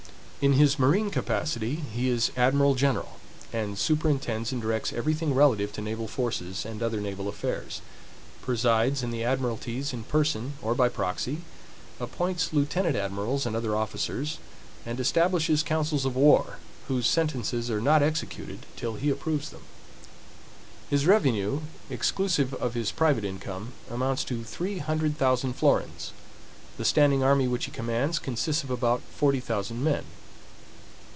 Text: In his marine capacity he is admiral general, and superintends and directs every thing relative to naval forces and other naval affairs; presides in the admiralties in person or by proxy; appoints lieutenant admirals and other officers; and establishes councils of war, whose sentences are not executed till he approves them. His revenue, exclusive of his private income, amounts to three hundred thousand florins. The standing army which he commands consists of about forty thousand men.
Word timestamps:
In 0.43 0.53
his 0.53 0.79
marine 0.79 1.11
capacity 1.11 1.75
he 1.93 2.09
is 2.09 2.31
admiral 2.35 2.73
general, 2.73 3.19
and 3.53 3.77
superintends 3.77 4.51
and 4.51 4.59
directs 4.59 4.91
every 4.91 5.13
thing 5.13 5.35
relative 5.35 5.71
to 5.73 5.81
naval 5.83 6.07
forces 6.07 6.65
and 6.65 6.81
other 6.81 6.99
naval 6.99 7.27
affairs; 7.27 7.79
presides 8.41 9.03
in 9.03 9.11
the 9.11 9.21
admiralties 9.23 9.93
in 9.93 10.01
person 10.01 10.53
or 10.63 10.73
by 10.73 10.89
proxy; 10.89 11.43
appoints 11.99 12.51
lieutenant 12.53 12.95
admirals 12.95 13.45
and 13.45 13.55
other 13.55 13.75
officers; 13.75 14.39
and 14.83 14.99
establishes 14.99 15.61
councils 15.61 16.05
of 16.05 16.15
war, 16.15 16.57
whose 16.87 17.05
sentences 17.05 17.69
are 17.69 17.79
not 17.79 18.01
executed 18.01 18.65
till 18.75 18.95
he 18.95 19.11
approves 19.11 19.51
them. 19.51 19.61
His 20.89 21.05
revenue, 21.05 21.59
exclusive 21.87 22.55
of 22.55 22.73
his 22.73 22.91
private 22.91 23.25
income, 23.25 23.73
amounts 23.91 24.23
to 24.23 24.43
three 24.43 24.79
hundred 24.79 25.19
thousand 25.19 25.53
florins. 25.53 26.13
The 26.77 26.85
standing 26.85 27.21
army 27.21 27.47
which 27.47 27.65
he 27.65 27.71
commands 27.71 28.17
consists 28.17 28.63
of 28.63 28.71
about 28.71 29.03
forty 29.03 29.39
thousand 29.39 29.83
men. 29.83 30.03